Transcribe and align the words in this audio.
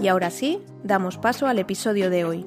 Y 0.00 0.06
ahora 0.06 0.30
sí, 0.30 0.60
damos 0.84 1.18
paso 1.18 1.48
al 1.48 1.58
episodio 1.58 2.08
de 2.08 2.24
hoy. 2.24 2.44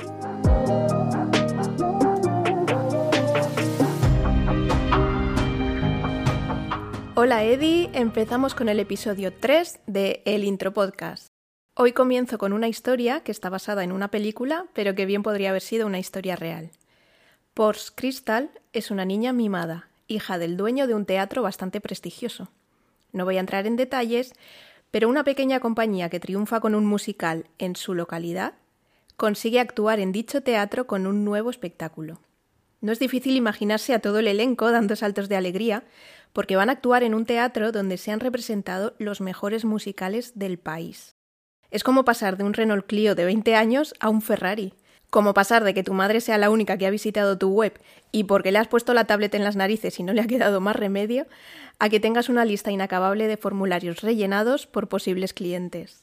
Hola 7.16 7.44
Eddie, 7.44 7.90
empezamos 7.94 8.56
con 8.56 8.70
el 8.70 8.80
episodio 8.80 9.34
3 9.34 9.82
de 9.86 10.22
El 10.26 10.46
Intro 10.46 10.74
Podcast. 10.74 11.28
Hoy 11.76 11.92
comienzo 11.92 12.38
con 12.38 12.54
una 12.54 12.70
historia 12.70 13.20
que 13.20 13.34
está 13.34 13.50
basada 13.50 13.84
en 13.84 13.92
una 13.92 14.10
película, 14.10 14.68
pero 14.74 14.96
que 14.96 15.06
bien 15.06 15.22
podría 15.22 15.50
haber 15.50 15.62
sido 15.62 15.86
una 15.88 16.00
historia 16.00 16.38
real. 16.38 16.72
Pors 17.54 17.92
Crystal 17.92 18.50
es 18.72 18.92
una 18.92 19.04
niña 19.04 19.34
mimada, 19.34 19.90
hija 20.08 20.38
del 20.38 20.56
dueño 20.56 20.88
de 20.88 20.96
un 20.96 21.06
teatro 21.06 21.42
bastante 21.42 21.82
prestigioso. 21.82 22.50
No 23.12 23.26
voy 23.26 23.36
a 23.38 23.42
entrar 23.42 23.68
en 23.68 23.76
detalles, 23.76 24.34
pero 24.92 25.10
una 25.10 25.24
pequeña 25.24 25.60
compañía 25.60 26.10
que 26.10 26.20
triunfa 26.20 26.60
con 26.60 26.76
un 26.76 26.86
musical 26.86 27.48
en 27.58 27.76
su 27.76 27.96
localidad 27.96 28.54
consigue 29.16 29.60
actuar 29.60 30.00
en 30.00 30.12
dicho 30.12 30.44
teatro 30.44 30.88
con 30.88 31.08
un 31.08 31.24
nuevo 31.24 31.50
espectáculo. 31.50 32.20
No 32.82 32.92
es 32.92 33.00
difícil 33.00 33.36
imaginarse 33.36 33.94
a 33.94 34.00
todo 34.00 34.20
el 34.20 34.28
elenco 34.28 34.72
dando 34.72 34.96
saltos 34.96 35.30
de 35.30 35.36
alegría, 35.36 35.84
porque 36.34 36.56
van 36.56 36.70
a 36.70 36.74
actuar 36.74 37.04
en 37.04 37.14
un 37.14 37.26
teatro 37.26 37.72
donde 37.72 37.98
se 37.98 38.12
han 38.12 38.20
representado 38.20 38.96
los 38.98 39.22
mejores 39.22 39.66
musicales 39.66 40.34
del 40.36 40.58
país. 40.58 41.16
Es 41.70 41.84
como 41.84 42.04
pasar 42.04 42.38
de 42.38 42.44
un 42.44 42.54
Renault 42.54 42.86
Clio 42.86 43.16
de 43.16 43.26
20 43.26 43.56
años 43.56 43.94
a 44.00 44.10
un 44.10 44.22
Ferrari 44.22 44.74
como 45.12 45.34
pasar 45.34 45.66
de 45.66 45.74
que 45.74 45.84
tu 45.84 45.94
madre 45.94 46.22
sea 46.22 46.38
la 46.38 46.50
única 46.50 46.78
que 46.78 46.88
ha 46.88 46.90
visitado 46.90 47.38
tu 47.38 47.50
web 47.50 47.78
y 48.14 48.24
porque 48.24 48.52
le 48.54 48.60
has 48.60 48.70
puesto 48.70 48.94
la 48.94 49.06
tablet 49.06 49.36
en 49.36 49.44
las 49.44 49.58
narices 49.58 50.00
y 50.00 50.04
no 50.04 50.14
le 50.14 50.22
ha 50.22 50.28
quedado 50.28 50.62
más 50.62 50.76
remedio, 50.76 51.28
a 51.80 51.90
que 51.90 52.00
tengas 52.00 52.30
una 52.30 52.46
lista 52.46 52.72
inacabable 52.72 53.28
de 53.28 53.36
formularios 53.36 54.02
rellenados 54.02 54.68
por 54.68 54.88
posibles 54.88 55.34
clientes. 55.34 56.02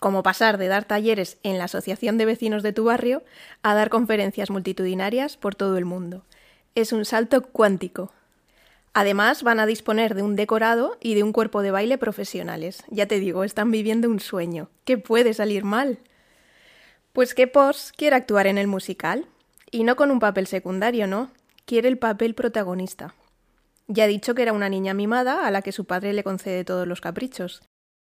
Como 0.00 0.24
pasar 0.24 0.58
de 0.58 0.66
dar 0.66 0.84
talleres 0.84 1.38
en 1.44 1.58
la 1.58 1.64
asociación 1.64 2.18
de 2.18 2.24
vecinos 2.24 2.64
de 2.64 2.72
tu 2.72 2.84
barrio 2.84 3.22
a 3.62 3.74
dar 3.74 3.90
conferencias 3.90 4.50
multitudinarias 4.50 5.36
por 5.36 5.54
todo 5.54 5.78
el 5.78 5.84
mundo. 5.84 6.24
Es 6.74 6.92
un 6.92 7.04
salto 7.04 7.42
cuántico. 7.42 8.12
Además, 8.92 9.44
van 9.44 9.60
a 9.60 9.66
disponer 9.66 10.16
de 10.16 10.22
un 10.22 10.34
decorado 10.34 10.98
y 11.00 11.14
de 11.14 11.22
un 11.22 11.32
cuerpo 11.32 11.62
de 11.62 11.70
baile 11.70 11.96
profesionales. 11.96 12.82
Ya 12.88 13.06
te 13.06 13.20
digo, 13.20 13.44
están 13.44 13.70
viviendo 13.70 14.10
un 14.10 14.18
sueño. 14.18 14.68
¿Qué 14.84 14.98
puede 14.98 15.32
salir 15.32 15.62
mal? 15.62 16.00
Pues 17.12 17.34
que 17.34 17.46
Pors 17.46 17.92
quiere 17.96 18.16
actuar 18.16 18.46
en 18.46 18.58
el 18.58 18.66
musical. 18.66 19.26
Y 19.70 19.84
no 19.84 19.96
con 19.96 20.10
un 20.10 20.18
papel 20.18 20.46
secundario, 20.46 21.06
no. 21.06 21.30
Quiere 21.64 21.88
el 21.88 21.98
papel 21.98 22.34
protagonista. 22.34 23.14
Ya 23.86 24.04
ha 24.04 24.08
dicho 24.08 24.34
que 24.34 24.42
era 24.42 24.52
una 24.52 24.68
niña 24.68 24.94
mimada 24.94 25.46
a 25.46 25.50
la 25.50 25.62
que 25.62 25.72
su 25.72 25.84
padre 25.84 26.12
le 26.12 26.24
concede 26.24 26.64
todos 26.64 26.86
los 26.86 27.00
caprichos. 27.00 27.62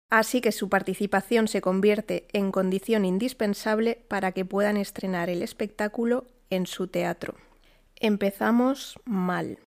Así 0.09 0.39
que 0.39 0.51
su 0.51 0.69
participación 0.69 1.47
se 1.47 1.61
convierte 1.61 2.27
en 2.31 2.51
condición 2.51 3.05
indispensable 3.05 4.03
para 4.07 4.31
que 4.31 4.45
puedan 4.45 4.77
estrenar 4.77 5.29
el 5.29 5.41
espectáculo 5.41 6.25
en 6.49 6.67
su 6.67 6.87
teatro. 6.87 7.35
Empezamos 7.99 8.99
mal. 9.03 9.59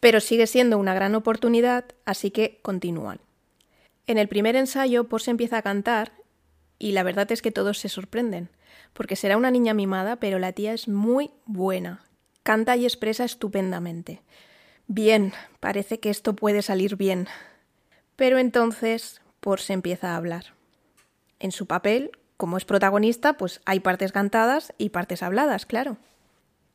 Pero 0.00 0.20
sigue 0.20 0.46
siendo 0.46 0.78
una 0.78 0.94
gran 0.94 1.14
oportunidad, 1.14 1.84
así 2.04 2.30
que 2.30 2.58
continúan. 2.62 3.20
En 4.06 4.18
el 4.18 4.28
primer 4.28 4.56
ensayo, 4.56 5.04
Pors 5.08 5.28
empieza 5.28 5.58
a 5.58 5.62
cantar 5.62 6.12
y 6.84 6.92
la 6.92 7.02
verdad 7.02 7.32
es 7.32 7.40
que 7.40 7.50
todos 7.50 7.78
se 7.78 7.88
sorprenden, 7.88 8.50
porque 8.92 9.16
será 9.16 9.38
una 9.38 9.50
niña 9.50 9.72
mimada, 9.72 10.16
pero 10.16 10.38
la 10.38 10.52
tía 10.52 10.74
es 10.74 10.86
muy 10.86 11.30
buena. 11.46 12.04
Canta 12.42 12.76
y 12.76 12.84
expresa 12.84 13.24
estupendamente. 13.24 14.20
Bien, 14.86 15.32
parece 15.60 15.98
que 15.98 16.10
esto 16.10 16.36
puede 16.36 16.60
salir 16.60 16.96
bien. 16.96 17.26
Pero 18.16 18.36
entonces 18.36 19.22
Por 19.40 19.60
se 19.60 19.72
empieza 19.72 20.10
a 20.10 20.16
hablar. 20.16 20.52
En 21.38 21.52
su 21.52 21.64
papel, 21.64 22.10
como 22.36 22.58
es 22.58 22.66
protagonista, 22.66 23.38
pues 23.38 23.62
hay 23.64 23.80
partes 23.80 24.12
cantadas 24.12 24.74
y 24.76 24.90
partes 24.90 25.22
habladas, 25.22 25.64
claro. 25.64 25.96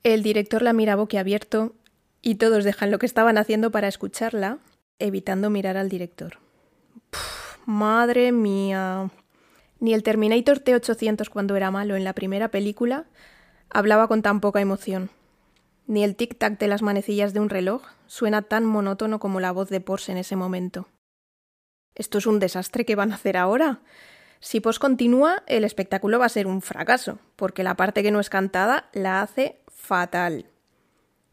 El 0.02 0.24
director 0.24 0.64
la 0.64 0.74
mira 0.74 0.96
boquiabierto 0.96 1.76
y 2.24 2.36
todos 2.36 2.64
dejan 2.64 2.90
lo 2.90 2.98
que 2.98 3.06
estaban 3.06 3.38
haciendo 3.38 3.70
para 3.70 3.88
escucharla, 3.88 4.58
evitando 4.98 5.52
mirar 5.52 5.78
al 5.78 5.88
director. 5.88 6.40
madre 7.68 8.32
mía. 8.32 9.12
Ni 9.80 9.94
el 9.94 10.04
Terminator 10.04 10.60
T-800 10.60 11.30
cuando 11.30 11.56
era 11.56 11.72
malo 11.72 11.96
en 11.96 12.04
la 12.04 12.14
primera 12.14 12.50
película 12.50 13.06
hablaba 13.70 14.08
con 14.08 14.22
tan 14.22 14.42
poca 14.42 14.62
emoción. 14.62 15.10
Ni 15.88 16.04
el 16.04 16.18
tic-tac 16.18 16.58
de 16.58 16.68
las 16.68 16.82
manecillas 16.82 17.34
de 17.34 17.40
un 17.40 17.50
reloj 17.50 17.84
suena 18.08 18.42
tan 18.42 18.66
monótono 18.66 19.20
como 19.20 19.40
la 19.40 19.52
voz 19.52 19.70
de 19.70 19.82
Porsche 19.82 20.12
en 20.12 20.18
ese 20.18 20.36
momento. 20.36 20.88
Esto 21.96 22.18
es 22.18 22.28
un 22.28 22.40
desastre 22.40 22.86
que 22.86 22.96
van 22.96 23.12
a 23.12 23.16
hacer 23.16 23.38
ahora. 23.38 23.82
Si 24.40 24.60
Porsche 24.60 24.80
continúa, 24.80 25.44
el 25.48 25.64
espectáculo 25.64 26.20
va 26.20 26.26
a 26.26 26.30
ser 26.30 26.48
un 26.48 26.62
fracaso, 26.62 27.20
porque 27.36 27.64
la 27.64 27.76
parte 27.76 28.04
que 28.04 28.12
no 28.12 28.20
es 28.20 28.30
cantada 28.30 28.90
la 28.94 29.22
hace 29.22 29.60
fatal. 29.68 30.46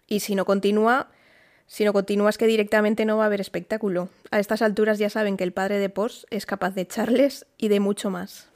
Y 0.06 0.20
si 0.20 0.34
no 0.34 0.44
continúa, 0.44 1.10
si 1.66 1.84
no 1.84 1.93
continúa 1.93 2.31
es 2.31 2.38
que 2.38 2.47
directamente 2.47 3.04
no 3.04 3.16
va 3.16 3.25
a 3.25 3.27
haber 3.27 3.41
espectáculo. 3.41 4.09
A 4.31 4.38
estas 4.38 4.62
alturas 4.62 4.99
ya 4.99 5.10
saben 5.10 5.37
que 5.37 5.44
el 5.44 5.53
padre 5.53 5.78
de 5.78 5.88
Pors 5.88 6.27
es 6.31 6.47
capaz 6.47 6.75
de 6.75 6.82
echarles 6.82 7.47
y 7.59 7.69
de 7.69 7.81
mucho 7.81 8.10
más. 8.10 8.49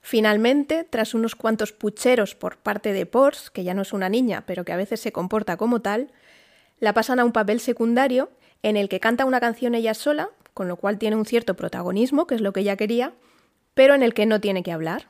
Finalmente, 0.00 0.84
tras 0.84 1.14
unos 1.14 1.34
cuantos 1.34 1.72
pucheros 1.72 2.34
por 2.34 2.56
parte 2.56 2.92
de 2.92 3.06
Pors, 3.06 3.50
que 3.50 3.64
ya 3.64 3.74
no 3.74 3.82
es 3.82 3.92
una 3.92 4.08
niña, 4.08 4.44
pero 4.46 4.64
que 4.64 4.72
a 4.72 4.76
veces 4.76 5.00
se 5.00 5.12
comporta 5.12 5.56
como 5.56 5.80
tal, 5.80 6.12
la 6.78 6.94
pasan 6.94 7.18
a 7.18 7.24
un 7.24 7.32
papel 7.32 7.60
secundario 7.60 8.30
en 8.62 8.76
el 8.76 8.88
que 8.88 9.00
canta 9.00 9.24
una 9.24 9.40
canción 9.40 9.74
ella 9.74 9.94
sola, 9.94 10.30
con 10.54 10.68
lo 10.68 10.76
cual 10.76 10.98
tiene 10.98 11.16
un 11.16 11.26
cierto 11.26 11.54
protagonismo, 11.54 12.26
que 12.26 12.36
es 12.36 12.40
lo 12.40 12.52
que 12.52 12.60
ella 12.60 12.76
quería, 12.76 13.12
pero 13.74 13.94
en 13.94 14.02
el 14.02 14.14
que 14.14 14.26
no 14.26 14.40
tiene 14.40 14.62
que 14.62 14.72
hablar. 14.72 15.08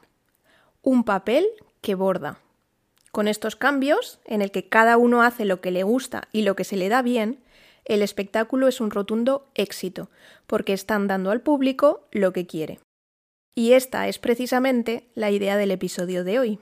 Un 0.83 1.05
papel 1.05 1.47
que 1.81 1.95
borda. 1.95 2.39
Con 3.17 3.29
estos 3.29 3.57
cambios, 3.57 4.21
en 4.27 4.43
el 4.43 4.51
que 4.51 4.69
cada 4.69 4.99
uno 4.99 5.23
hace 5.23 5.47
lo 5.47 5.63
que 5.63 5.71
le 5.71 5.85
gusta 5.85 6.29
y 6.33 6.43
lo 6.43 6.55
que 6.55 6.65
se 6.65 6.77
le 6.77 6.91
da 6.91 7.01
bien, 7.01 7.39
el 7.87 8.03
espectáculo 8.03 8.69
es 8.69 8.79
un 8.79 8.91
rotundo 8.91 9.47
éxito, 9.55 10.11
porque 10.47 10.75
están 10.75 11.07
dando 11.07 11.31
al 11.31 11.41
público 11.41 12.07
lo 12.13 12.35
que 12.35 12.47
quiere. 12.47 12.79
Y 13.55 13.73
esta 13.73 14.07
es 14.07 14.19
precisamente 14.19 15.09
la 15.15 15.31
idea 15.31 15.57
del 15.57 15.71
episodio 15.71 16.25
de 16.25 16.39
hoy. 16.39 16.59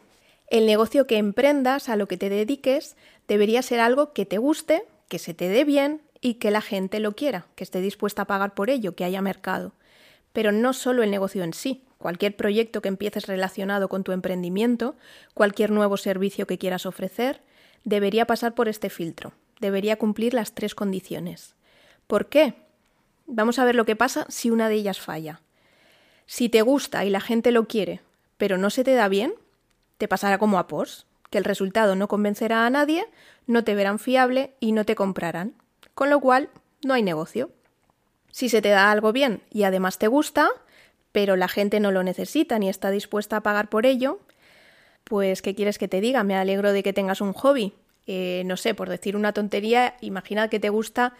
El 0.47 0.67
negocio 0.67 1.09
que 1.09 1.17
emprendas, 1.17 1.89
a 1.89 1.97
lo 1.97 2.07
que 2.07 2.19
te 2.19 2.29
dediques, 2.29 2.97
debería 3.27 3.61
ser 3.61 3.81
algo 3.81 4.13
que 4.13 4.25
te 4.25 4.39
guste, 4.39 4.85
que 5.09 5.19
se 5.19 5.35
te 5.35 5.49
dé 5.49 5.65
bien 5.65 6.03
y 6.21 6.35
que 6.35 6.53
la 6.53 6.61
gente 6.61 7.01
lo 7.01 7.17
quiera, 7.17 7.49
que 7.57 7.65
esté 7.65 7.81
dispuesta 7.81 8.23
a 8.23 8.27
pagar 8.27 8.55
por 8.55 8.71
ello, 8.71 8.95
que 8.95 9.03
haya 9.03 9.21
mercado. 9.23 9.73
Pero 10.33 10.53
no 10.53 10.73
solo 10.73 11.03
el 11.03 11.11
negocio 11.11 11.43
en 11.43 11.53
sí, 11.53 11.83
Cualquier 12.05 12.37
proyecto 12.37 12.83
que 12.83 12.89
empieces 12.89 13.27
relacionado 13.29 13.89
con 13.89 14.05
tu 14.05 14.13
emprendimiento, 14.13 14.95
cualquier 15.33 15.71
nuevo 15.71 15.97
servicio 15.97 16.47
que 16.47 16.59
quieras 16.59 16.85
ofrecer, 16.85 17.41
debería 17.83 18.27
pasar 18.27 18.55
por 18.55 18.69
este 18.69 18.91
filtro, 18.91 19.33
debería 19.59 19.97
cumplir 19.97 20.35
las 20.35 20.53
tres 20.53 20.75
condiciones. 20.75 21.55
¿Por 22.07 22.27
qué? 22.27 22.57
Vamos 23.27 23.59
a 23.59 23.65
ver 23.65 23.75
lo 23.75 23.87
que 23.87 23.97
pasa 23.97 24.27
si 24.29 24.51
una 24.51 24.69
de 24.69 24.75
ellas 24.75 25.01
falla. 25.01 25.41
Si 26.27 26.51
te 26.51 26.61
gusta 26.61 27.07
y 27.07 27.09
la 27.09 27.23
gente 27.23 27.53
lo 27.53 27.67
quiere, 27.67 28.03
pero 28.37 28.59
no 28.59 28.69
se 28.69 28.85
te 28.85 28.93
da 28.93 29.09
bien, 29.09 29.33
te 29.97 30.07
pasará 30.07 30.37
como 30.37 30.59
a 30.59 30.67
POS, 30.67 31.07
que 31.31 31.39
el 31.39 31.45
resultado 31.45 31.97
no 31.97 32.07
convencerá 32.07 32.67
a 32.67 32.71
nadie, 32.71 33.07
no 33.47 33.65
te 33.65 33.75
verán 33.75 33.99
fiable 33.99 34.53
y 34.61 34.73
no 34.73 34.85
te 34.85 34.95
comprarán, 34.95 35.55
con 35.95 36.11
lo 36.11 36.21
cual 36.21 36.51
no 36.85 36.93
hay 36.93 37.03
negocio. 37.03 37.51
Si 38.31 38.51
se 38.51 38.61
te 38.61 38.69
da 38.69 38.91
algo 38.91 39.11
bien 39.15 39.41
y 39.49 39.63
además 39.63 39.97
te 39.97 40.07
gusta, 40.07 40.51
pero 41.15 41.37
la 41.37 41.47
gente 41.47 41.79
no 41.79 41.93
lo 41.93 42.03
necesita 42.03 42.59
ni 42.59 42.69
está 42.69 42.91
dispuesta 42.91 43.37
a 43.37 43.41
pagar 43.41 43.69
por 43.69 43.87
ello, 43.87 44.19
pues 45.05 45.43
¿qué 45.43 45.55
quieres 45.55 45.79
que 45.79 45.87
te 45.87 46.01
diga? 46.01 46.25
Me 46.25 46.35
alegro 46.35 46.73
de 46.73 46.83
que 46.83 46.93
tengas 46.93 47.21
un 47.21 47.33
hobby. 47.33 47.73
Eh, 48.09 48.43
no 48.47 48.57
sé, 48.57 48.75
por 48.75 48.89
decir 48.89 49.15
una 49.15 49.33
tontería, 49.33 49.95
imagina 50.01 50.49
que 50.49 50.59
te 50.59 50.71
gusta 50.71 51.15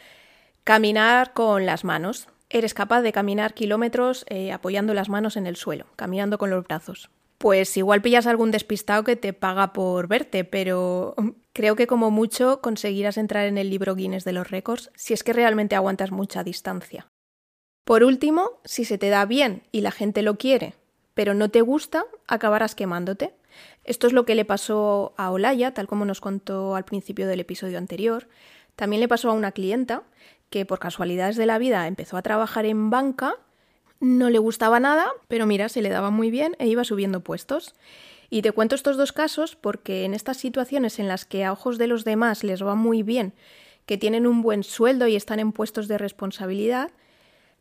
caminar 0.65 1.33
con 1.33 1.65
las 1.65 1.85
manos. 1.85 2.27
Eres 2.51 2.75
capaz 2.75 3.03
de 3.03 3.13
caminar 3.13 3.55
kilómetros 3.55 4.27
eh, 4.29 4.51
apoyando 4.51 4.95
las 4.95 5.09
manos 5.09 5.37
en 5.37 5.47
el 5.47 5.55
suelo, 5.55 5.87
caminando 5.95 6.39
con 6.39 6.51
los 6.51 6.65
brazos. 6.65 7.09
Pues 7.39 7.77
igual 7.77 8.03
pillas 8.03 8.27
algún 8.27 8.51
despistado 8.51 9.05
que 9.05 9.15
te 9.15 9.33
paga 9.33 9.73
por 9.73 10.09
verte, 10.09 10.43
pero 10.43 11.15
creo 11.53 11.77
que 11.77 11.87
como 11.87 12.11
mucho 12.11 12.61
conseguirás 12.61 13.17
entrar 13.17 13.47
en 13.47 13.59
el 13.59 13.71
libro 13.71 13.95
Guinness 13.95 14.25
de 14.25 14.33
los 14.33 14.51
récords 14.51 14.91
si 14.97 15.15
es 15.15 15.23
que 15.23 15.33
realmente 15.33 15.77
aguantas 15.77 16.11
mucha 16.11 16.43
distancia. 16.43 17.07
Por 17.85 18.03
último, 18.03 18.53
si 18.65 18.85
se 18.85 18.99
te 18.99 19.11
da 19.11 19.27
bien 19.27 19.63
y 19.71 19.83
la 19.83 19.91
gente 19.91 20.23
lo 20.23 20.37
quiere, 20.37 20.75
pero 21.13 21.35
no 21.35 21.51
te 21.51 21.61
gusta, 21.61 22.05
acabarás 22.27 22.75
quemándote. 22.75 23.35
Esto 23.85 24.07
es 24.07 24.13
lo 24.13 24.25
que 24.25 24.35
le 24.35 24.45
pasó 24.45 25.13
a 25.17 25.31
Olaya, 25.31 25.75
tal 25.75 25.87
como 25.87 26.05
nos 26.05 26.21
contó 26.21 26.77
al 26.77 26.85
principio 26.85 27.27
del 27.27 27.41
episodio 27.41 27.79
anterior. 27.79 28.27
También 28.75 29.01
le 29.01 29.09
pasó 29.09 29.31
a 29.31 29.35
una 29.35 29.53
clienta 29.53 30.03
que 30.51 30.65
por 30.65 30.79
casualidades 30.79 31.37
de 31.37 31.47
la 31.47 31.59
vida 31.59 31.87
empezó 31.87 32.17
a 32.17 32.23
trabajar 32.23 32.65
en 32.65 32.91
banca, 32.91 33.37
no 34.01 34.31
le 34.31 34.39
gustaba 34.39 34.81
nada, 34.81 35.07
pero 35.29 35.47
mira, 35.47 35.69
se 35.69 35.83
le 35.83 35.89
daba 35.89 36.11
muy 36.11 36.31
bien 36.31 36.57
e 36.59 36.67
iba 36.67 36.85
subiendo 36.85 37.21
puestos. 37.21 37.75
Y 38.31 38.43
te 38.43 38.53
cuento 38.53 38.75
estos 38.75 38.97
dos 38.97 39.13
casos 39.13 39.57
porque 39.57 40.05
en 40.05 40.15
estas 40.15 40.39
situaciones 40.39 40.99
en 40.99 41.09
las 41.09 41.25
que 41.25 41.45
a 41.45 41.53
ojos 41.53 41.79
de 41.79 41.87
los 41.87 42.05
demás 42.05 42.45
les 42.45 42.65
va 42.65 42.75
muy 42.75 43.03
bien, 43.03 43.35
que 43.87 43.99
tienen 43.99 44.27
un 44.27 44.43
buen 44.43 44.63
sueldo 44.65 45.07
y 45.07 45.17
están 45.17 45.39
en 45.39 45.53
puestos 45.53 45.87
de 45.89 45.99
responsabilidad, 45.99 46.91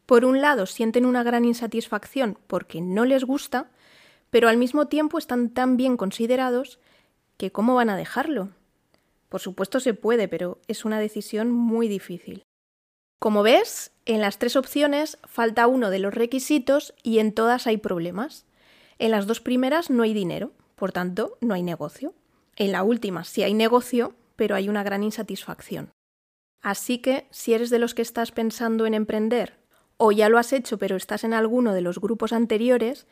por 0.05 0.25
un 0.25 0.41
lado 0.41 0.65
sienten 0.65 1.05
una 1.05 1.23
gran 1.23 1.45
insatisfacción 1.45 2.37
porque 2.47 2.81
no 2.81 3.05
les 3.05 3.23
gusta, 3.23 3.71
pero 4.29 4.49
al 4.49 4.57
mismo 4.57 4.87
tiempo 4.87 5.17
están 5.17 5.49
tan 5.49 5.77
bien 5.77 5.97
considerados 5.97 6.79
que 7.37 7.51
¿cómo 7.51 7.75
van 7.75 7.89
a 7.89 7.97
dejarlo? 7.97 8.49
Por 9.29 9.41
supuesto 9.41 9.79
se 9.79 9.93
puede, 9.93 10.27
pero 10.27 10.59
es 10.67 10.85
una 10.85 10.99
decisión 10.99 11.51
muy 11.51 11.87
difícil. 11.87 12.43
Como 13.19 13.41
ves, 13.41 13.91
en 14.05 14.21
las 14.21 14.37
tres 14.37 14.55
opciones 14.55 15.17
falta 15.23 15.67
uno 15.67 15.89
de 15.89 15.99
los 15.99 16.13
requisitos 16.13 16.93
y 17.03 17.19
en 17.19 17.33
todas 17.33 17.67
hay 17.67 17.77
problemas. 17.77 18.45
En 18.99 19.11
las 19.11 19.25
dos 19.25 19.39
primeras 19.39 19.89
no 19.89 20.03
hay 20.03 20.13
dinero, 20.13 20.51
por 20.75 20.91
tanto 20.91 21.37
no 21.39 21.53
hay 21.53 21.63
negocio. 21.63 22.13
En 22.55 22.71
la 22.71 22.83
última 22.83 23.23
sí 23.23 23.41
hay 23.41 23.53
negocio, 23.53 24.13
pero 24.35 24.55
hay 24.55 24.67
una 24.67 24.83
gran 24.83 25.03
insatisfacción. 25.03 25.91
Así 26.61 26.99
que, 26.99 27.27
si 27.31 27.53
eres 27.53 27.69
de 27.69 27.79
los 27.79 27.93
que 27.93 28.01
estás 28.01 28.31
pensando 28.31 28.85
en 28.85 28.93
emprender 28.93 29.62
o 30.05 30.11
ya 30.11 30.27
lo 30.27 30.37
has 30.37 30.51
hecho 30.51 30.77
pero 30.77 30.97
estás 30.97 31.23
en 31.23 31.33
alguno 31.33 31.73
de 31.73 31.79
los 31.79 31.97
grupos 31.97 32.33
anteriores, 32.33 33.07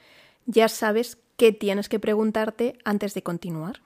ya 0.45 0.67
sabes 0.67 1.17
qué 1.37 1.53
tienes 1.53 1.87
que 1.87 1.99
preguntarte 1.99 2.77
antes 2.83 3.13
de 3.13 3.23
continuar. 3.23 3.81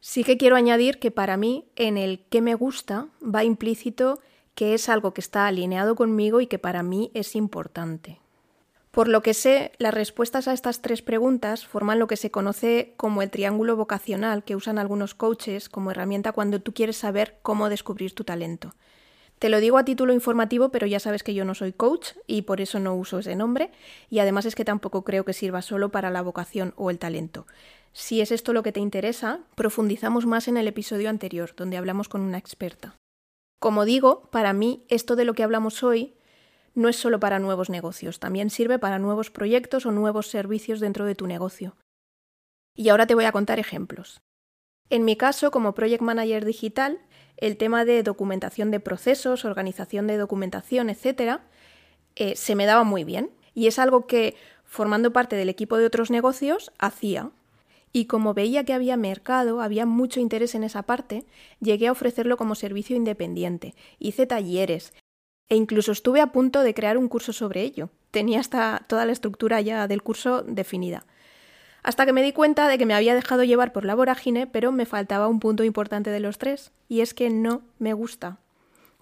Sí 0.00 0.22
que 0.22 0.36
quiero 0.36 0.54
añadir 0.54 0.98
que 0.98 1.10
para 1.10 1.38
mí 1.38 1.64
en 1.76 1.96
el 1.96 2.26
que 2.28 2.42
me 2.42 2.54
gusta 2.54 3.08
va 3.22 3.42
implícito 3.42 4.20
que 4.54 4.74
es 4.74 4.90
algo 4.90 5.14
que 5.14 5.22
está 5.22 5.46
alineado 5.46 5.96
conmigo 5.96 6.42
y 6.42 6.46
que 6.46 6.58
para 6.58 6.82
mí 6.82 7.10
es 7.14 7.36
importante. 7.36 8.20
Por 8.90 9.08
lo 9.08 9.22
que 9.22 9.32
sé, 9.32 9.72
las 9.78 9.94
respuestas 9.94 10.46
a 10.46 10.52
estas 10.52 10.82
tres 10.82 11.00
preguntas 11.00 11.66
forman 11.66 11.98
lo 11.98 12.06
que 12.06 12.18
se 12.18 12.30
conoce 12.30 12.92
como 12.98 13.22
el 13.22 13.30
triángulo 13.30 13.76
vocacional 13.76 14.44
que 14.44 14.56
usan 14.56 14.78
algunos 14.78 15.14
coaches 15.14 15.70
como 15.70 15.90
herramienta 15.90 16.32
cuando 16.32 16.60
tú 16.60 16.74
quieres 16.74 16.98
saber 16.98 17.38
cómo 17.40 17.70
descubrir 17.70 18.14
tu 18.14 18.24
talento. 18.24 18.74
Te 19.38 19.50
lo 19.50 19.60
digo 19.60 19.76
a 19.76 19.84
título 19.84 20.14
informativo, 20.14 20.70
pero 20.70 20.86
ya 20.86 20.98
sabes 20.98 21.22
que 21.22 21.34
yo 21.34 21.44
no 21.44 21.54
soy 21.54 21.72
coach 21.72 22.12
y 22.26 22.42
por 22.42 22.60
eso 22.60 22.80
no 22.80 22.94
uso 22.94 23.18
ese 23.18 23.36
nombre, 23.36 23.70
y 24.08 24.20
además 24.20 24.46
es 24.46 24.54
que 24.54 24.64
tampoco 24.64 25.04
creo 25.04 25.24
que 25.24 25.34
sirva 25.34 25.60
solo 25.60 25.90
para 25.90 26.10
la 26.10 26.22
vocación 26.22 26.72
o 26.76 26.90
el 26.90 26.98
talento. 26.98 27.46
Si 27.92 28.20
es 28.20 28.32
esto 28.32 28.52
lo 28.52 28.62
que 28.62 28.72
te 28.72 28.80
interesa, 28.80 29.40
profundizamos 29.54 30.26
más 30.26 30.48
en 30.48 30.56
el 30.56 30.68
episodio 30.68 31.10
anterior, 31.10 31.54
donde 31.54 31.76
hablamos 31.76 32.08
con 32.08 32.22
una 32.22 32.38
experta. 32.38 32.96
Como 33.58 33.84
digo, 33.84 34.28
para 34.30 34.52
mí 34.52 34.84
esto 34.88 35.16
de 35.16 35.24
lo 35.24 35.34
que 35.34 35.42
hablamos 35.42 35.82
hoy 35.82 36.14
no 36.74 36.88
es 36.88 36.96
solo 36.96 37.20
para 37.20 37.38
nuevos 37.38 37.70
negocios, 37.70 38.20
también 38.20 38.50
sirve 38.50 38.78
para 38.78 38.98
nuevos 38.98 39.30
proyectos 39.30 39.86
o 39.86 39.92
nuevos 39.92 40.28
servicios 40.28 40.80
dentro 40.80 41.06
de 41.06 41.14
tu 41.14 41.26
negocio. 41.26 41.76
Y 42.74 42.90
ahora 42.90 43.06
te 43.06 43.14
voy 43.14 43.24
a 43.24 43.32
contar 43.32 43.58
ejemplos. 43.58 44.20
En 44.88 45.04
mi 45.04 45.16
caso, 45.16 45.50
como 45.50 45.74
Project 45.74 46.02
Manager 46.02 46.44
Digital, 46.44 47.00
el 47.36 47.56
tema 47.56 47.84
de 47.84 48.02
documentación 48.02 48.70
de 48.70 48.80
procesos, 48.80 49.44
organización 49.44 50.06
de 50.06 50.16
documentación, 50.16 50.90
etc., 50.90 51.40
eh, 52.14 52.34
se 52.36 52.54
me 52.54 52.66
daba 52.66 52.84
muy 52.84 53.04
bien. 53.04 53.30
Y 53.54 53.66
es 53.66 53.78
algo 53.78 54.06
que, 54.06 54.36
formando 54.64 55.12
parte 55.12 55.36
del 55.36 55.48
equipo 55.48 55.76
de 55.76 55.86
otros 55.86 56.10
negocios, 56.10 56.72
hacía. 56.78 57.30
Y 57.92 58.06
como 58.06 58.34
veía 58.34 58.64
que 58.64 58.74
había 58.74 58.96
mercado, 58.96 59.60
había 59.60 59.86
mucho 59.86 60.20
interés 60.20 60.54
en 60.54 60.64
esa 60.64 60.82
parte, 60.82 61.24
llegué 61.60 61.86
a 61.86 61.92
ofrecerlo 61.92 62.36
como 62.36 62.54
servicio 62.54 62.96
independiente. 62.96 63.74
Hice 63.98 64.26
talleres 64.26 64.92
e 65.48 65.56
incluso 65.56 65.92
estuve 65.92 66.20
a 66.20 66.32
punto 66.32 66.62
de 66.62 66.74
crear 66.74 66.98
un 66.98 67.08
curso 67.08 67.32
sobre 67.32 67.62
ello. 67.62 67.88
Tenía 68.10 68.40
hasta 68.40 68.84
toda 68.88 69.06
la 69.06 69.12
estructura 69.12 69.60
ya 69.60 69.86
del 69.86 70.02
curso 70.02 70.42
definida. 70.42 71.06
Hasta 71.86 72.04
que 72.04 72.12
me 72.12 72.24
di 72.24 72.32
cuenta 72.32 72.66
de 72.66 72.78
que 72.78 72.84
me 72.84 72.94
había 72.94 73.14
dejado 73.14 73.44
llevar 73.44 73.72
por 73.72 73.84
la 73.84 73.94
vorágine, 73.94 74.48
pero 74.48 74.72
me 74.72 74.86
faltaba 74.86 75.28
un 75.28 75.38
punto 75.38 75.62
importante 75.62 76.10
de 76.10 76.18
los 76.18 76.36
tres, 76.36 76.72
y 76.88 77.00
es 77.00 77.14
que 77.14 77.30
no 77.30 77.62
me 77.78 77.92
gusta. 77.92 78.38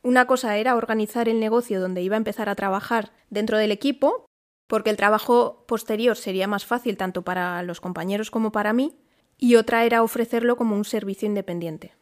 Una 0.02 0.26
cosa 0.26 0.58
era 0.58 0.76
organizar 0.76 1.30
el 1.30 1.40
negocio 1.40 1.80
donde 1.80 2.02
iba 2.02 2.16
a 2.16 2.18
empezar 2.18 2.50
a 2.50 2.54
trabajar 2.54 3.12
dentro 3.30 3.56
del 3.56 3.72
equipo, 3.72 4.26
porque 4.66 4.90
el 4.90 4.98
trabajo 4.98 5.64
posterior 5.66 6.18
sería 6.18 6.46
más 6.46 6.66
fácil 6.66 6.98
tanto 6.98 7.22
para 7.22 7.62
los 7.62 7.80
compañeros 7.80 8.30
como 8.30 8.52
para 8.52 8.74
mí, 8.74 8.94
y 9.38 9.54
otra 9.54 9.86
era 9.86 10.02
ofrecerlo 10.02 10.56
como 10.56 10.76
un 10.76 10.84
servicio 10.84 11.26
independiente. 11.26 11.94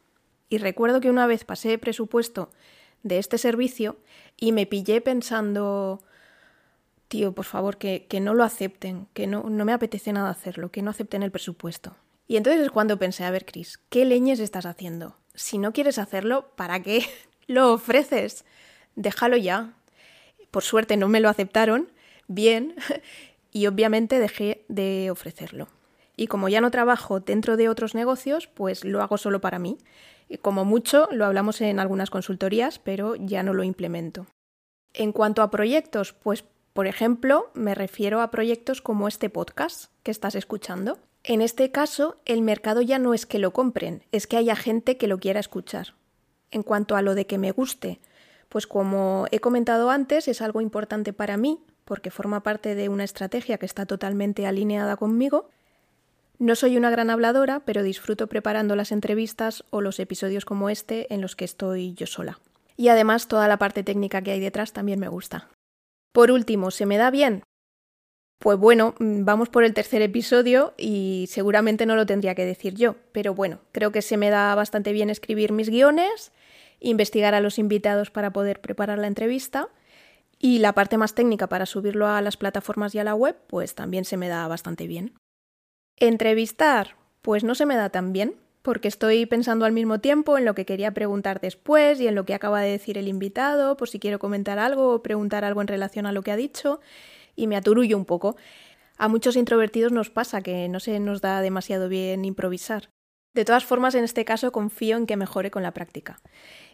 Y 0.49 0.59
recuerdo 0.59 1.01
que 1.01 1.11
una 1.11 1.29
vez 1.29 1.45
pasé 1.45 1.79
presupuesto 1.79 2.51
de 3.05 3.21
este 3.21 3.39
servicio 3.39 3.99
y 4.37 4.51
me 4.51 4.67
pillé 4.67 5.01
pensando, 5.01 6.03
tío, 7.13 7.33
por 7.33 7.45
favor, 7.45 7.77
que, 7.77 8.09
no 8.23 8.33
lo 8.33 8.43
acepten, 8.43 9.07
que 9.13 9.27
no, 9.27 9.43
no 9.43 9.67
me 9.67 9.75
apetece 9.75 10.15
nada 10.15 10.31
hacerlo, 10.31 10.71
que 10.71 10.81
no 10.81 10.91
acepten 10.91 11.23
el 11.23 11.31
presupuesto. 11.31 11.95
Y 12.27 12.39
entonces 12.39 12.63
es 12.63 12.71
cuando 12.71 12.99
pensé, 12.99 13.25
a 13.25 13.31
ver, 13.31 13.45
Cris, 13.45 13.79
¿qué 13.91 14.07
leñes 14.07 14.41
estás 14.41 14.65
haciendo? 14.65 15.19
Si 15.35 15.59
no 15.59 15.75
quieres 15.75 15.99
hacerlo, 15.99 16.49
¿para 16.57 16.81
qué 16.81 17.05
lo 17.47 17.75
ofreces? 17.75 18.47
Déjalo 18.97 19.37
ya. 19.37 19.75
Por 20.51 20.63
suerte 20.63 20.97
no 20.97 21.07
me 21.09 21.21
lo 21.21 21.29
aceptaron, 21.29 21.93
bien 22.29 22.77
y 23.53 23.67
obviamente 23.67 24.19
dejé 24.19 24.65
de 24.69 25.11
ofrecerlo. 25.11 25.69
Y 26.17 26.29
como 26.29 26.49
ya 26.49 26.63
no 26.63 26.71
trabajo 26.71 27.21
dentro 27.21 27.59
de 27.59 27.69
otros 27.69 27.95
negocios, 27.95 28.47
pues 28.47 28.87
lo 28.87 29.03
hago 29.03 29.19
solo 29.19 29.43
para 29.43 29.59
mí. 29.59 29.77
Como 30.41 30.65
mucho 30.65 31.11
lo 31.13 31.27
hablamos 31.27 31.61
en 31.61 31.79
algunas 31.79 32.09
consultorías, 32.09 32.79
pero 32.79 33.17
ya 33.17 33.43
no 33.43 33.53
lo 33.53 33.65
implemento. 33.65 34.27
En 34.95 35.13
cuanto 35.13 35.43
a 35.43 35.51
proyectos, 35.51 36.15
pues 36.15 36.45
por 36.73 36.87
ejemplo, 36.87 37.51
me 37.55 37.75
refiero 37.75 38.21
a 38.21 38.31
proyectos 38.31 38.81
como 38.81 39.09
este 39.09 39.29
podcast 39.29 39.93
que 40.03 40.11
estás 40.11 40.35
escuchando. 40.35 40.99
En 41.23 41.43
este 41.43 41.71
caso, 41.71 42.17
el 42.25 42.41
mercado 42.41 42.81
ya 42.81 42.99
no 42.99 43.13
es 43.15 43.27
que 43.27 43.39
lo 43.39 43.53
compren, 43.53 44.05
es 44.11 44.27
que 44.27 44.39
haya 44.39 44.57
gente 44.57 44.97
que 44.97 45.07
lo 45.07 45.19
quiera 45.19 45.39
escuchar. 45.39 45.95
En 46.51 46.63
cuanto 46.63 46.97
a 46.97 47.03
lo 47.03 47.15
de 47.15 47.27
que 47.27 47.39
me 47.39 47.53
guste, 47.53 48.01
pues 48.49 48.67
como 48.67 49.27
he 49.31 49.39
comentado 49.39 49.91
antes, 49.91 50.29
es 50.29 50.43
algo 50.43 50.61
importante 50.61 51.13
para 51.13 51.37
mí, 51.37 51.61
porque 51.85 52.11
forma 52.11 52.43
parte 52.43 52.75
de 52.75 52.89
una 52.89 53.05
estrategia 53.05 53.59
que 53.59 53.67
está 53.67 53.87
totalmente 53.87 54.47
alineada 54.47 54.97
conmigo. 54.97 55.51
No 56.39 56.57
soy 56.57 56.77
una 56.77 56.91
gran 56.91 57.11
habladora, 57.11 57.61
pero 57.65 57.83
disfruto 57.83 58.27
preparando 58.27 58.77
las 58.77 58.93
entrevistas 58.93 59.65
o 59.71 59.81
los 59.81 60.01
episodios 60.01 60.45
como 60.45 60.71
este 60.71 61.13
en 61.13 61.21
los 61.21 61.37
que 61.37 61.45
estoy 61.45 61.95
yo 61.95 62.07
sola. 62.07 62.41
Y 62.77 62.89
además 62.89 63.29
toda 63.29 63.47
la 63.47 63.59
parte 63.59 63.85
técnica 63.85 64.23
que 64.23 64.33
hay 64.33 64.41
detrás 64.41 64.73
también 64.73 64.99
me 64.99 65.09
gusta. 65.09 65.49
Por 66.13 66.31
último, 66.31 66.71
¿se 66.71 66.87
me 66.87 66.99
da 66.99 67.11
bien? 67.11 67.43
Pues 68.39 68.59
bueno, 68.59 68.95
mm, 68.99 69.25
vamos 69.25 69.49
por 69.49 69.65
el 69.65 69.73
tercer 69.73 70.03
episodio 70.03 70.75
y 70.77 71.27
seguramente 71.29 71.87
no 71.87 71.97
lo 71.97 72.07
tendría 72.07 72.35
que 72.35 72.45
decir 72.45 72.75
yo, 72.75 72.97
pero 73.13 73.35
bueno, 73.35 73.61
creo 73.73 73.93
que 73.93 74.03
se 74.03 74.17
me 74.17 74.31
da 74.31 74.55
bastante 74.55 74.93
bien 74.93 75.11
escribir 75.11 75.53
mis 75.53 75.71
guiones, 75.71 76.33
investigar 76.81 77.35
a 77.35 77.41
los 77.41 77.59
invitados 77.59 78.11
para 78.11 78.33
poder 78.33 78.61
preparar 78.61 78.99
la 78.99 79.07
entrevista 79.07 79.69
y 80.39 80.59
la 80.59 80.75
parte 80.75 80.99
más 80.99 81.15
técnica 81.15 81.49
para 81.49 81.67
subirlo 81.67 82.09
a 82.09 82.21
las 82.21 82.37
plataformas 82.37 82.95
y 82.95 82.99
a 82.99 83.05
la 83.05 83.15
web, 83.15 83.37
pues 83.47 83.77
también 83.77 84.05
se 84.05 84.17
me 84.17 84.29
da 84.29 84.49
bastante 84.49 84.89
bien. 84.89 85.15
Entrevistar, 85.97 86.97
pues 87.23 87.45
no 87.45 87.55
se 87.55 87.65
me 87.65 87.77
da 87.77 87.91
tan 87.91 88.13
bien, 88.13 88.35
porque 88.63 88.89
estoy 88.89 89.27
pensando 89.27 89.65
al 89.65 89.73
mismo 89.73 89.99
tiempo 89.99 90.39
en 90.39 90.45
lo 90.45 90.55
que 90.55 90.65
quería 90.65 90.95
preguntar 90.95 91.41
después 91.41 92.01
y 92.01 92.07
en 92.07 92.15
lo 92.15 92.25
que 92.25 92.35
acaba 92.35 92.61
de 92.61 92.71
decir 92.71 92.97
el 92.97 93.09
invitado, 93.09 93.77
por 93.77 93.89
si 93.89 93.99
quiero 93.99 94.19
comentar 94.19 94.59
algo 94.59 94.95
o 94.95 95.03
preguntar 95.03 95.45
algo 95.45 95.61
en 95.61 95.69
relación 95.69 96.07
a 96.07 96.13
lo 96.13 96.23
que 96.23 96.31
ha 96.31 96.37
dicho, 96.37 96.81
y 97.37 97.47
me 97.49 97.57
aturullo 97.57 97.97
un 97.97 98.05
poco. 98.05 98.37
A 98.97 99.09
muchos 99.09 99.37
introvertidos 99.37 99.93
nos 99.93 100.11
pasa 100.11 100.43
que 100.43 100.69
no 100.69 100.81
se 100.81 101.01
nos 101.01 101.21
da 101.21 101.41
demasiado 101.41 101.89
bien 101.89 102.25
improvisar. 102.25 102.91
De 103.35 103.47
todas 103.47 103.65
formas, 103.65 103.95
en 103.95 104.05
este 104.05 104.27
caso 104.27 104.53
confío 104.53 104.99
en 104.99 105.07
que 105.07 105.17
mejore 105.17 105.51
con 105.51 105.63
la 105.63 105.73
práctica. 105.73 106.21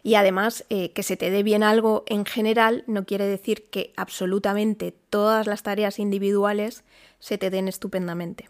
Y 0.03 0.15
además, 0.15 0.65
eh, 0.69 0.91
que 0.91 1.03
se 1.03 1.15
te 1.15 1.29
dé 1.29 1.41
bien 1.41 1.63
algo 1.63 2.03
en 2.07 2.25
general 2.25 2.83
no 2.85 3.05
quiere 3.05 3.25
decir 3.25 3.69
que 3.69 3.93
absolutamente 3.95 4.91
todas 4.91 5.47
las 5.47 5.63
tareas 5.63 5.99
individuales 5.99 6.83
se 7.19 7.37
te 7.37 7.49
den 7.49 7.69
estupendamente. 7.69 8.49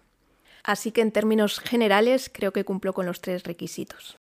Así 0.69 0.91
que 0.91 1.01
en 1.01 1.11
términos 1.11 1.59
generales 1.59 2.29
creo 2.31 2.53
que 2.53 2.63
cumplo 2.63 2.93
con 2.93 3.07
los 3.07 3.21
tres 3.21 3.43
requisitos. 3.43 4.19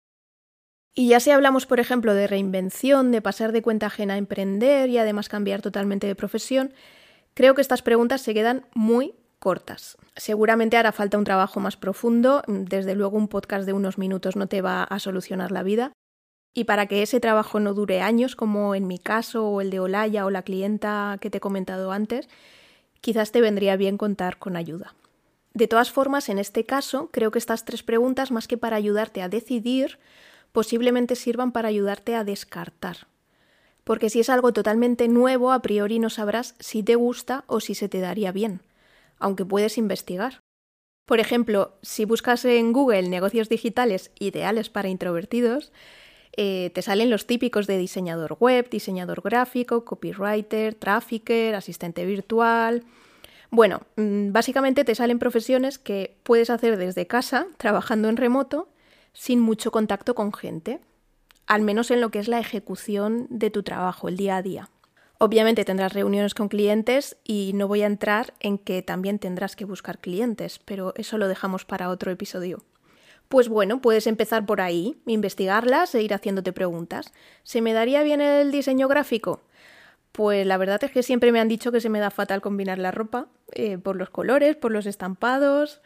Y 0.95 1.09
ya 1.09 1.19
si 1.19 1.29
hablamos, 1.29 1.65
por 1.65 1.81
ejemplo, 1.81 2.13
de 2.13 2.25
reinvención, 2.25 3.11
de 3.11 3.21
pasar 3.21 3.51
de 3.51 3.61
cuenta 3.61 3.87
ajena 3.87 4.13
a 4.13 4.17
emprender 4.17 4.87
y 4.87 4.97
además 4.97 5.27
cambiar 5.27 5.61
totalmente 5.61 6.07
de 6.07 6.15
profesión, 6.15 6.73
creo 7.33 7.53
que 7.53 7.59
estas 7.59 7.81
preguntas 7.81 8.21
se 8.21 8.33
quedan 8.33 8.65
muy 8.73 9.15
cortas. 9.39 9.97
Seguramente 10.15 10.77
hará 10.77 10.93
falta 10.93 11.17
un 11.17 11.25
trabajo 11.25 11.59
más 11.59 11.75
profundo, 11.75 12.41
desde 12.47 12.95
luego 12.95 13.17
un 13.17 13.27
podcast 13.27 13.65
de 13.65 13.73
unos 13.73 13.97
minutos 13.97 14.37
no 14.37 14.47
te 14.47 14.61
va 14.61 14.85
a 14.85 14.99
solucionar 14.99 15.51
la 15.51 15.63
vida. 15.63 15.91
Y 16.53 16.63
para 16.63 16.85
que 16.85 17.01
ese 17.01 17.19
trabajo 17.19 17.59
no 17.59 17.73
dure 17.73 17.99
años, 17.99 18.37
como 18.37 18.73
en 18.73 18.87
mi 18.87 18.99
caso 18.99 19.45
o 19.49 19.59
el 19.59 19.69
de 19.69 19.81
Olaya 19.81 20.25
o 20.25 20.29
la 20.29 20.43
clienta 20.43 21.17
que 21.19 21.29
te 21.29 21.39
he 21.39 21.41
comentado 21.41 21.91
antes, 21.91 22.29
quizás 23.01 23.33
te 23.33 23.41
vendría 23.41 23.75
bien 23.75 23.97
contar 23.97 24.39
con 24.39 24.55
ayuda. 24.55 24.95
De 25.57 25.67
todas 25.67 25.91
formas, 25.91 26.29
en 26.29 26.37
este 26.37 26.65
caso, 26.65 27.09
creo 27.11 27.31
que 27.31 27.39
estas 27.39 27.65
tres 27.65 27.81
preguntas, 27.81 28.29
más 28.29 28.47
que 28.47 28.59
para 28.59 28.75
ayudarte 28.75 29.23
a 29.23 29.27
decidir, 29.27 29.97
posiblemente 30.51 31.15
sirvan 31.15 31.51
para 31.51 31.67
ayudarte 31.67 32.13
a 32.13 32.23
descartar. 32.23 33.07
Porque 33.83 34.11
si 34.11 34.19
es 34.19 34.29
algo 34.29 34.53
totalmente 34.53 35.07
nuevo, 35.07 35.51
a 35.51 35.63
priori 35.63 35.97
no 35.97 36.11
sabrás 36.11 36.53
si 36.59 36.83
te 36.83 36.93
gusta 36.93 37.43
o 37.47 37.59
si 37.59 37.73
se 37.73 37.89
te 37.89 38.01
daría 38.01 38.31
bien, 38.31 38.61
aunque 39.17 39.45
puedes 39.45 39.79
investigar. 39.79 40.41
Por 41.07 41.19
ejemplo, 41.19 41.73
si 41.81 42.05
buscas 42.05 42.45
en 42.45 42.71
Google 42.71 43.09
negocios 43.09 43.49
digitales 43.49 44.11
ideales 44.19 44.69
para 44.69 44.89
introvertidos, 44.89 45.71
eh, 46.35 46.69
te 46.75 46.83
salen 46.83 47.09
los 47.09 47.25
típicos 47.25 47.65
de 47.65 47.79
diseñador 47.79 48.37
web, 48.39 48.69
diseñador 48.69 49.23
gráfico, 49.23 49.85
copywriter, 49.85 50.75
trafficker, 50.75 51.55
asistente 51.55 52.05
virtual. 52.05 52.83
Bueno, 53.49 53.81
mm, 53.95 54.31
básicamente 54.31 54.83
te 54.83 54.95
salen 54.95 55.19
profesiones 55.19 55.79
que 55.79 56.17
puedes 56.23 56.49
hacer 56.49 56.77
desde 56.77 57.07
casa, 57.07 57.47
trabajando 57.57 58.09
en 58.09 58.17
remoto, 58.17 58.69
sin 59.13 59.39
mucho 59.39 59.71
contacto 59.71 60.15
con 60.15 60.33
gente, 60.33 60.79
al 61.47 61.61
menos 61.61 61.91
en 61.91 62.01
lo 62.01 62.11
que 62.11 62.19
es 62.19 62.27
la 62.27 62.39
ejecución 62.39 63.27
de 63.29 63.49
tu 63.49 63.63
trabajo, 63.63 64.09
el 64.09 64.17
día 64.17 64.37
a 64.37 64.41
día. 64.41 64.69
Obviamente 65.19 65.65
tendrás 65.65 65.93
reuniones 65.93 66.35
con 66.35 66.49
clientes 66.49 67.17
y 67.23 67.51
no 67.55 67.67
voy 67.67 67.81
a 67.81 67.87
entrar 67.87 68.33
en 68.39 68.59
que 68.59 68.83
también 68.83 69.17
tendrás 69.17 69.55
que 69.55 69.65
buscar 69.65 69.99
clientes, 69.99 70.59
pero 70.63 70.93
eso 70.95 71.17
lo 71.17 71.27
dejamos 71.27 71.65
para 71.65 71.89
otro 71.89 72.11
episodio. 72.11 72.63
Pues 73.27 73.49
bueno, 73.49 73.81
puedes 73.81 74.07
empezar 74.07 74.45
por 74.45 74.61
ahí, 74.61 75.01
investigarlas 75.05 75.95
e 75.95 76.01
ir 76.03 76.13
haciéndote 76.13 76.53
preguntas. 76.53 77.11
¿Se 77.43 77.61
me 77.61 77.73
daría 77.73 78.03
bien 78.03 78.21
el 78.21 78.51
diseño 78.51 78.87
gráfico? 78.87 79.41
Pues 80.17 80.47
la 80.47 80.57
verdad 80.57 80.83
es 80.83 80.89
que 80.89 81.03
siempre 81.03 81.31
me 81.31 81.39
han 81.39 81.47
dicho 81.47 81.71
que 81.71 81.79
se 81.79 81.89
me 81.89 81.99
da 81.99 82.09
fatal 82.09 82.41
combinar 82.41 82.79
la 82.79 82.89
ropa, 82.89 83.27
eh, 83.53 83.77
por 83.77 83.95
los 83.95 84.09
colores, 84.09 84.55
por 84.55 84.71
los 84.71 84.87
estampados. 84.87 85.79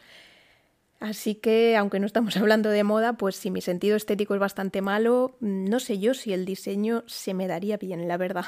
Así 1.00 1.34
que, 1.34 1.76
aunque 1.76 2.00
no 2.00 2.06
estamos 2.06 2.34
hablando 2.38 2.70
de 2.70 2.82
moda, 2.82 3.12
pues 3.12 3.36
si 3.36 3.50
mi 3.50 3.60
sentido 3.60 3.94
estético 3.94 4.32
es 4.32 4.40
bastante 4.40 4.80
malo, 4.80 5.36
no 5.40 5.80
sé 5.80 5.98
yo 5.98 6.14
si 6.14 6.32
el 6.32 6.46
diseño 6.46 7.04
se 7.06 7.34
me 7.34 7.46
daría 7.46 7.76
bien, 7.76 8.08
la 8.08 8.16
verdad. 8.16 8.46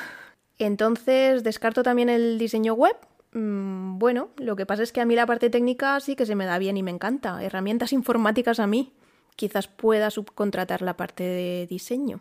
Entonces, 0.58 1.44
¿descarto 1.44 1.82
también 1.82 2.08
el 2.08 2.38
diseño 2.38 2.72
web? 2.72 2.96
Mm, 3.32 3.98
bueno, 3.98 4.30
lo 4.38 4.56
que 4.56 4.64
pasa 4.64 4.84
es 4.84 4.90
que 4.90 5.02
a 5.02 5.04
mí 5.04 5.14
la 5.14 5.26
parte 5.26 5.50
técnica 5.50 6.00
sí 6.00 6.16
que 6.16 6.24
se 6.24 6.34
me 6.34 6.46
da 6.46 6.56
bien 6.56 6.78
y 6.78 6.82
me 6.82 6.92
encanta. 6.92 7.44
Herramientas 7.44 7.92
informáticas 7.92 8.58
a 8.58 8.66
mí. 8.66 8.94
Quizás 9.36 9.68
pueda 9.68 10.10
subcontratar 10.10 10.80
la 10.80 10.96
parte 10.96 11.24
de 11.24 11.66
diseño. 11.68 12.20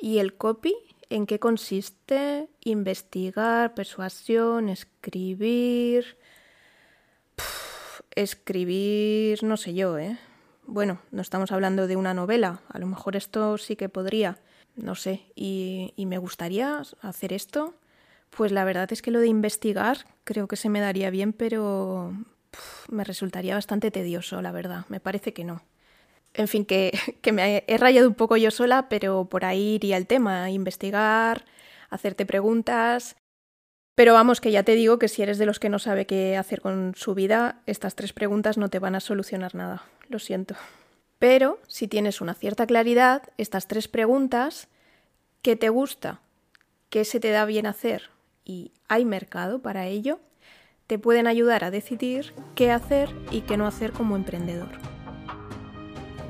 ¿Y 0.00 0.16
el 0.16 0.32
copy? 0.32 0.74
¿En 1.10 1.26
qué 1.26 1.38
consiste? 1.38 2.48
Investigar, 2.64 3.74
persuasión, 3.74 4.68
escribir. 4.68 6.16
escribir, 8.14 9.42
no 9.42 9.56
sé 9.56 9.74
yo, 9.74 9.98
¿eh? 9.98 10.18
Bueno, 10.66 11.00
no 11.10 11.20
estamos 11.20 11.52
hablando 11.52 11.86
de 11.86 11.96
una 11.96 12.14
novela. 12.14 12.62
A 12.68 12.78
lo 12.78 12.86
mejor 12.86 13.16
esto 13.16 13.58
sí 13.58 13.76
que 13.76 13.88
podría 13.88 14.38
no 14.76 14.94
sé, 14.94 15.22
y, 15.34 15.92
me 15.96 16.18
gustaría 16.18 16.82
hacer 17.02 17.32
esto. 17.32 17.74
Pues 18.30 18.52
la 18.52 18.64
verdad 18.64 18.92
es 18.92 19.02
que 19.02 19.10
lo 19.10 19.20
de 19.20 19.28
investigar 19.28 19.98
creo 20.24 20.48
que 20.48 20.56
se 20.56 20.68
me 20.68 20.80
daría 20.80 21.10
bien, 21.10 21.32
pero 21.32 22.12
me 22.88 23.04
resultaría 23.04 23.54
bastante 23.54 23.90
tedioso, 23.90 24.40
la 24.42 24.52
verdad. 24.52 24.84
Me 24.88 25.00
parece 25.00 25.32
que 25.32 25.44
no. 25.44 25.62
En 26.34 26.48
fin, 26.48 26.64
que, 26.64 26.92
me 27.32 27.64
he 27.66 27.78
rayado 27.78 28.08
un 28.08 28.14
poco 28.14 28.36
yo 28.36 28.50
sola, 28.50 28.88
pero 28.88 29.26
por 29.26 29.44
ahí 29.44 29.74
iría 29.74 29.96
el 29.96 30.06
tema, 30.06 30.50
investigar, 30.50 31.44
hacerte 31.90 32.26
preguntas. 32.26 33.16
Pero 33.94 34.14
vamos, 34.14 34.40
que 34.40 34.50
ya 34.50 34.62
te 34.62 34.76
digo 34.76 34.98
que 34.98 35.08
si 35.08 35.22
eres 35.22 35.38
de 35.38 35.46
los 35.46 35.58
que 35.58 35.68
no 35.68 35.78
sabe 35.78 36.06
qué 36.06 36.36
hacer 36.36 36.60
con 36.60 36.94
su 36.96 37.14
vida, 37.14 37.60
estas 37.66 37.96
tres 37.96 38.12
preguntas 38.12 38.56
no 38.56 38.70
te 38.70 38.78
van 38.78 38.94
a 38.94 39.00
solucionar 39.00 39.54
nada. 39.54 39.84
Lo 40.08 40.18
siento. 40.18 40.54
Pero 41.18 41.60
si 41.66 41.86
tienes 41.86 42.22
una 42.22 42.34
cierta 42.34 42.66
claridad, 42.66 43.24
estas 43.36 43.68
tres 43.68 43.88
preguntas, 43.88 44.68
¿qué 45.42 45.54
te 45.54 45.68
gusta? 45.68 46.20
¿Qué 46.88 47.04
se 47.04 47.20
te 47.20 47.30
da 47.30 47.44
bien 47.44 47.66
hacer? 47.66 48.08
¿Y 48.44 48.72
hay 48.88 49.04
mercado 49.04 49.60
para 49.60 49.86
ello? 49.86 50.18
Te 50.86 50.98
pueden 50.98 51.26
ayudar 51.26 51.62
a 51.62 51.70
decidir 51.70 52.32
qué 52.54 52.70
hacer 52.70 53.10
y 53.30 53.42
qué 53.42 53.56
no 53.58 53.66
hacer 53.66 53.92
como 53.92 54.16
emprendedor. 54.16 54.99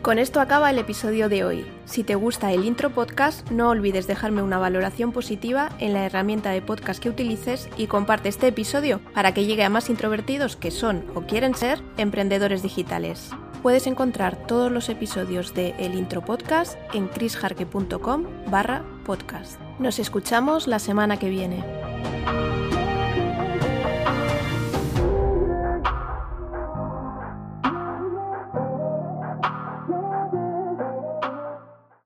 Con 0.03 0.19
esto 0.19 0.41
acaba 0.41 0.71
el 0.71 0.79
episodio 0.79 1.29
de 1.29 1.45
hoy. 1.45 1.67
Si 1.85 2.05
te 2.05 2.15
gusta 2.15 2.53
el 2.53 2.65
intro 2.65 2.89
podcast, 2.89 3.51
no 3.51 3.69
olvides 3.69 4.07
dejarme 4.07 4.41
una 4.41 4.59
valoración 4.59 5.13
positiva 5.13 5.69
en 5.79 5.93
la 5.93 6.07
herramienta 6.07 6.51
de 6.51 6.63
podcast 6.63 7.03
que 7.03 7.11
utilices 7.11 7.69
y 7.77 7.87
comparte 7.87 8.31
este 8.31 8.47
episodio 8.47 9.03
para 9.13 9.35
que 9.35 9.45
llegue 9.45 9.63
a 9.63 9.69
más 9.69 9.91
introvertidos 9.91 10.57
que 10.57 10.71
son 10.71 11.05
o 11.15 11.23
quieren 11.23 11.55
ser 11.55 11.83
emprendedores 11.99 12.63
digitales. 12.63 13.29
Puedes 13.63 13.87
encontrar 13.87 14.47
todos 14.47 14.73
los 14.73 14.89
episodios 14.89 15.53
de 15.53 15.75
El 15.79 15.95
Intro 15.95 16.23
Podcast 16.25 16.79
en 16.95 17.09
chrisjarque.com 17.09 18.25
barra 18.47 18.83
podcast. 19.05 19.61
Nos 19.79 19.99
escuchamos 19.99 20.67
la 20.67 20.79
semana 20.79 21.19
que 21.19 21.29
viene. 21.29 21.63